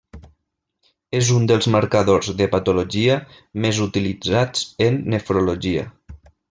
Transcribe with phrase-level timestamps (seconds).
[1.19, 3.21] És un dels marcadors de patologia
[3.67, 5.91] més utilitzats en nefrologia.